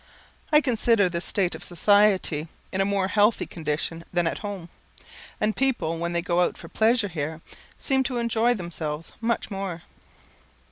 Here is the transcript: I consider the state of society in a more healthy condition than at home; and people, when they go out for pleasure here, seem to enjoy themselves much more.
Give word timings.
I 0.51 0.61
consider 0.61 1.09
the 1.09 1.21
state 1.21 1.53
of 1.53 1.63
society 1.63 2.47
in 2.73 2.81
a 2.81 2.85
more 2.89 3.07
healthy 3.09 3.45
condition 3.45 4.03
than 4.11 4.25
at 4.25 4.39
home; 4.39 4.69
and 5.39 5.55
people, 5.55 5.99
when 5.99 6.11
they 6.11 6.23
go 6.23 6.41
out 6.41 6.57
for 6.57 6.69
pleasure 6.69 7.07
here, 7.09 7.39
seem 7.77 8.01
to 8.05 8.17
enjoy 8.17 8.55
themselves 8.55 9.13
much 9.21 9.51
more. 9.51 9.83